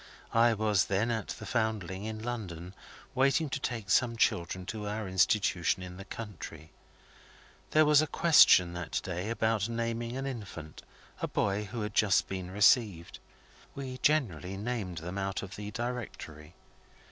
[0.33, 2.73] I was then at the Foundling, in London,
[3.13, 6.71] waiting to take some children to our institution in the country.
[7.69, 10.81] There was a question that day about naming an infant
[11.21, 13.19] a boy who had just been received.
[13.75, 16.55] We generally named them out of the Directory.